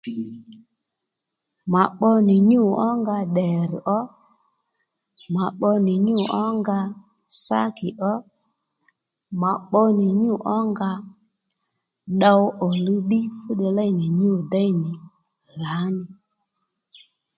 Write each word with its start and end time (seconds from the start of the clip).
Mà 1.71 1.81
pbo 1.95 2.09
nì 2.27 2.35
nyû 2.49 2.63
ónga 2.89 3.17
ddèrr 3.29 3.69
ó 3.97 3.99
mà 5.33 5.45
pbo 5.57 5.69
nì 5.85 5.93
nyû 6.07 6.17
ónga 6.45 6.79
sákì 7.43 7.89
ó 8.13 8.13
mà 9.41 9.51
pbo 9.69 9.81
nì 9.97 10.07
nyû 10.21 10.33
ónga 10.57 10.91
mà 11.01 11.05
ddow 12.17 12.43
òluw 12.65 12.99
ddí 13.05 13.21
fúddiy 13.41 13.71
léy 13.77 13.91
nì 13.99 14.05
nyû 14.19 14.31
déy 14.53 14.71
lǎní 15.63 16.03